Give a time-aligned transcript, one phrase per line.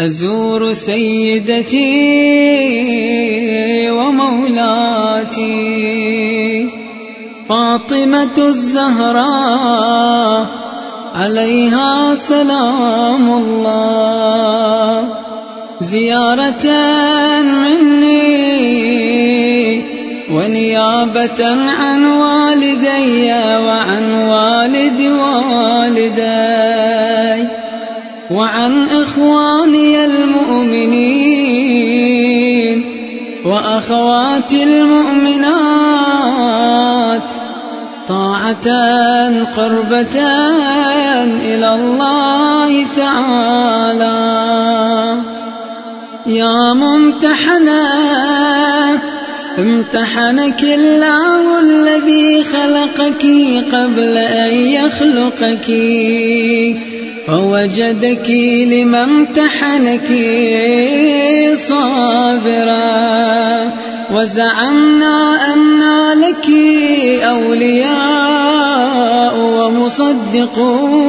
[0.00, 1.80] أزور سيدتي
[3.90, 5.48] ومولاتي
[7.48, 9.80] فاطمة الزهراء
[11.14, 15.08] عليها سلام الله.
[15.80, 16.66] زيارة
[17.64, 18.40] مني
[20.32, 21.44] ونيابة
[21.78, 23.32] عن والدي
[23.66, 26.40] وعن والد والدي
[28.30, 28.84] وعن
[33.80, 35.50] وأخواتي المؤمنات
[38.08, 38.68] طاعة
[39.56, 40.16] قربة
[41.44, 44.18] إلى الله تعالى.
[46.26, 47.88] يا ممتحنا
[49.58, 53.26] امتحنك الله الذي خلقك
[53.72, 55.68] قبل أن يخلقك.
[57.26, 58.30] فوجدك
[58.72, 60.08] لما امتحنك
[61.68, 63.09] صابرا.
[64.14, 65.80] وزعمنا أن
[66.20, 66.46] لك
[67.24, 71.00] أولياء ومصدقون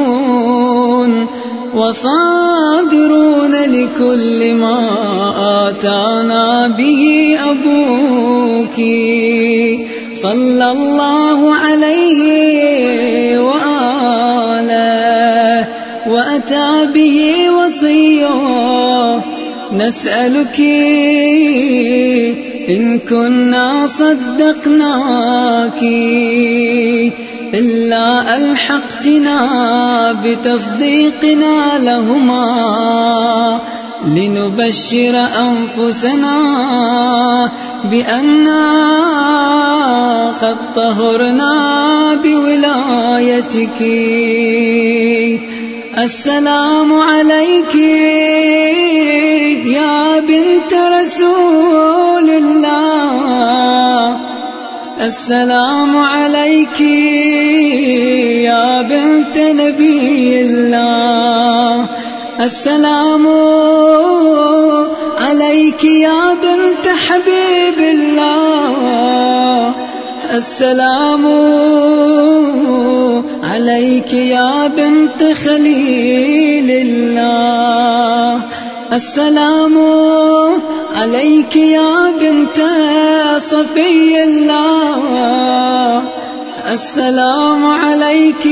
[1.74, 4.78] وصابرون لكل ما
[5.68, 8.76] آتانا به أبوك.
[10.22, 15.66] صلى الله عليه وآله
[16.08, 19.22] وأتى به وصيه.
[19.72, 20.60] نسألك
[22.68, 25.82] إن كنا صدقناك
[27.54, 29.38] إلا ألحقتنا
[30.24, 33.60] بتصديقنا لهما
[34.06, 36.38] لنبشر أنفسنا
[37.84, 38.62] بأننا
[40.42, 41.54] قد طهرنا
[42.24, 43.80] بولايتك.
[45.98, 47.74] السلام عليك
[49.66, 51.91] يا بنت رسول
[55.02, 56.80] السلام عليك
[58.46, 61.86] يا بنت نبي الله.
[62.40, 63.26] السلام
[65.20, 69.74] عليك يا بنت حبيب الله.
[70.34, 71.24] السلام
[73.42, 78.40] عليك يا بنت خليل الله.
[78.92, 79.76] السلام
[80.96, 82.58] عليك يا بنت
[83.50, 84.91] صفي الله.
[86.72, 88.46] السلام عليك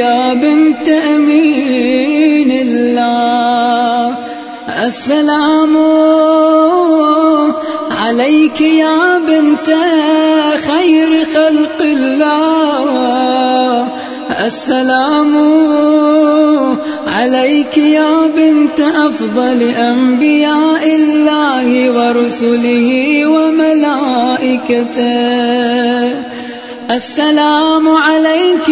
[0.00, 4.16] يا بنت أمين الله.
[4.86, 5.76] السلام
[7.90, 9.68] عليك يا بنت
[10.70, 12.86] خير خلق الله.
[14.46, 15.32] السلام
[17.26, 22.88] عليك يا بنت أفضل أنبياء الله ورسله
[23.26, 24.86] وملائكته.
[26.90, 28.68] السلام عليك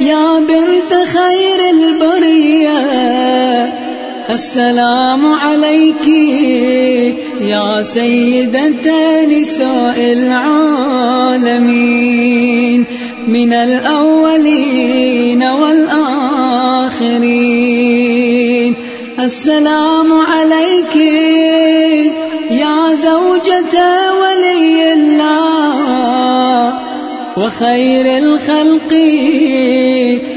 [0.00, 2.80] يا بنت خير البرية.
[4.30, 6.06] السلام عليك
[7.40, 8.86] يا سيدة
[9.26, 11.62] نساء العالمين.
[13.28, 14.71] من الأولين
[27.36, 28.92] وخير الخلق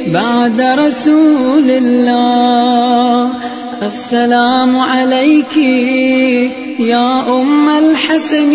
[0.07, 3.31] بعد رسول الله.
[3.83, 5.57] السلام عليك
[6.79, 8.53] يا أم الحسن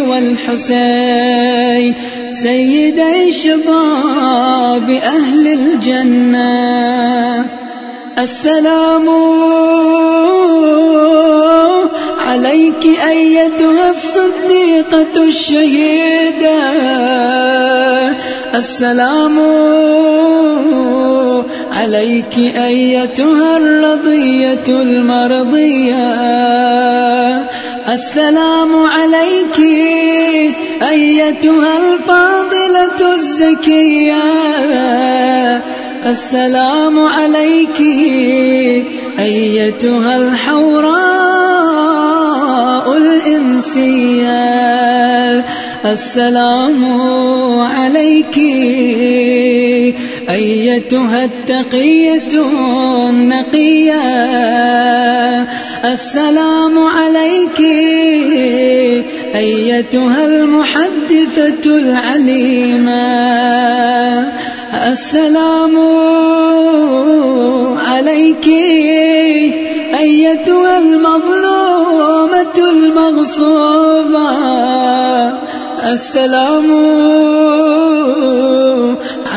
[0.00, 1.94] والحسين
[2.32, 7.44] سيدي شباب أهل الجنة.
[8.18, 9.08] السلام
[12.28, 16.51] عليك أيتها الصديقة الشهيدة.
[18.54, 19.38] السلام
[21.72, 26.12] عليك أيتها الرضية المرضية.
[27.94, 29.58] السلام عليك
[30.90, 34.22] أيتها الفاضلة الزكية.
[36.06, 37.80] السلام عليك
[39.18, 41.32] أيتها الحوراء
[42.96, 44.91] الإنسية.
[45.84, 46.84] السلام
[47.60, 48.38] عليك.
[50.30, 52.42] أيتها التقية
[53.10, 54.02] النقية.
[55.92, 57.60] السلام عليك.
[59.34, 62.92] أيتها المحدثة العليمة.
[64.88, 65.78] السلام
[67.78, 68.46] عليك.
[76.02, 76.68] السلام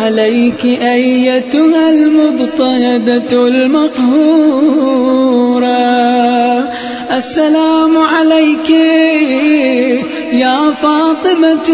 [0.01, 4.15] عليك أيتها المضطهدة المقهورة.
[7.17, 8.69] السلام عليك
[10.33, 11.69] يا فاطمة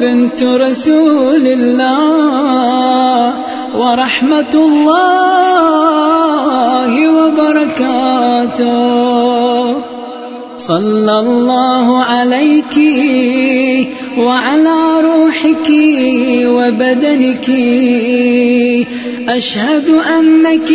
[0.00, 3.32] بنت رسول الله
[3.76, 5.72] ورحمة الله
[7.18, 8.74] وبركاته.
[10.56, 12.63] صلى الله عليك
[14.18, 15.68] وعلى روحك
[16.46, 17.48] وبدنك
[19.28, 19.88] أشهد
[20.18, 20.70] أنك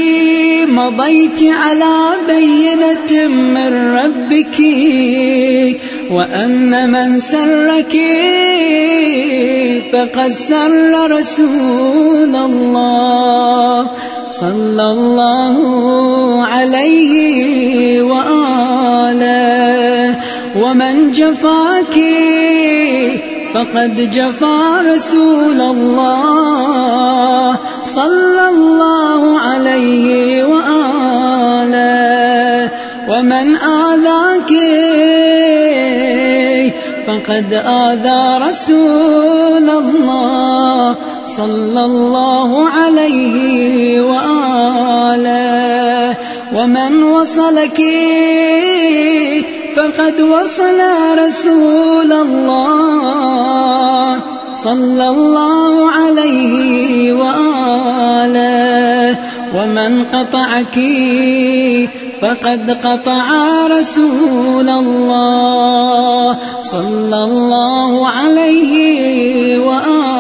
[0.70, 1.96] مضيت على
[2.28, 4.60] بينة من ربك
[6.12, 7.96] وأن من سرك
[9.92, 13.88] فقد سر رسول الله
[14.30, 15.58] صلى الله
[16.46, 18.90] عليه وآله.
[20.56, 21.69] ومن جفاك
[23.74, 31.80] فقد جفا رسول الله صلى الله عليه وآله.
[33.10, 34.52] ومن آذاك
[37.08, 40.96] فقد آذى رسول الله
[41.26, 45.50] صلى الله عليه وآله.
[46.54, 47.80] ومن وصلك
[49.76, 50.80] فقد وصل
[51.26, 53.10] رسول الله
[54.54, 58.60] صلى الله عليه وآله.
[59.56, 60.80] ومن قطعك
[62.22, 63.26] فقد قطع
[63.68, 70.20] رسول الله صلى الله عليه وآله.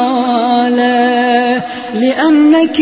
[1.93, 2.81] لأنك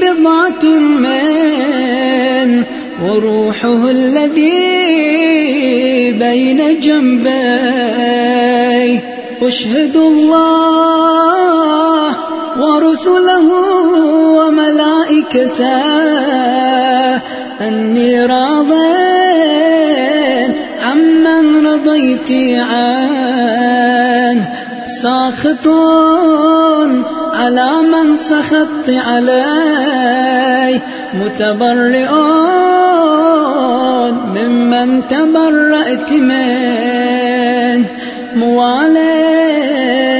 [0.00, 2.64] بضعة من
[3.04, 4.85] وروحه الذي
[6.18, 7.36] بين جنبي.
[9.42, 10.96] أشهد الله
[12.58, 13.48] ورسله
[14.38, 15.76] وملائكته.
[17.60, 18.72] أني راض
[20.82, 22.30] عمن رضيت
[22.60, 23.85] عنه.
[25.06, 25.66] ساخط
[27.34, 30.82] على من سخطت عليه
[31.20, 32.12] متبرئ
[34.36, 37.86] ممن تبرأت منه
[38.36, 38.96] موال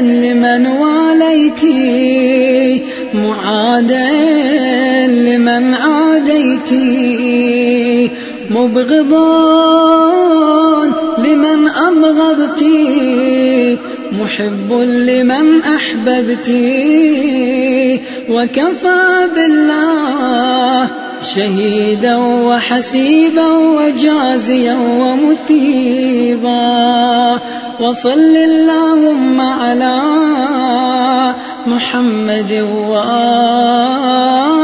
[0.04, 1.76] لمن واليتي
[3.14, 3.92] معاد
[5.08, 6.86] لمن عاديتي
[8.50, 9.12] مبغض
[11.18, 13.15] لمن أبغضتي
[14.12, 16.48] محب لمن أحببت
[18.30, 20.90] وكفى بالله
[21.34, 26.56] شهيدا وحسيبا وجازيا ومثيبا
[27.80, 30.00] وصل اللهم على
[31.66, 32.52] محمد
[32.90, 34.55] وآله